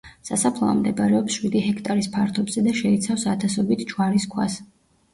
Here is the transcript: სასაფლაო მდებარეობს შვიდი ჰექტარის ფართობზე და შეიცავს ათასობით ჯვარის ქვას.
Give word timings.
სასაფლაო 0.27 0.71
მდებარეობს 0.79 1.35
შვიდი 1.35 1.61
ჰექტარის 1.67 2.09
ფართობზე 2.17 2.67
და 2.71 2.77
შეიცავს 2.83 3.31
ათასობით 3.37 3.89
ჯვარის 3.95 4.31
ქვას. 4.37 4.63